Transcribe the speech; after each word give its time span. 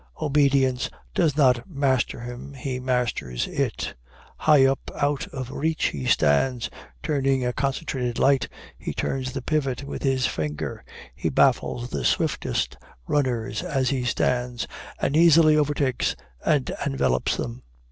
Obedience 0.19 0.89
does 1.13 1.37
not 1.37 1.69
master 1.69 2.21
him, 2.21 2.55
he 2.55 2.79
masters 2.79 3.45
it. 3.45 3.93
High 4.37 4.65
up 4.65 4.89
out 4.99 5.27
of 5.27 5.51
reach 5.51 5.89
he 5.89 6.07
stands, 6.07 6.71
turning 7.03 7.45
a 7.45 7.53
concentrated 7.53 8.17
light 8.17 8.47
he 8.79 8.95
turns 8.95 9.31
the 9.31 9.43
pivot 9.43 9.83
with 9.83 10.01
his 10.01 10.25
finger 10.25 10.83
he 11.13 11.29
baffles 11.29 11.91
the 11.91 12.03
swiftest 12.03 12.77
runners 13.07 13.61
as 13.61 13.89
he 13.91 14.03
stands, 14.03 14.65
and 14.99 15.15
easily 15.15 15.55
overtakes 15.55 16.15
and 16.43 16.71
envelopes 16.83 17.37
them. 17.37 17.61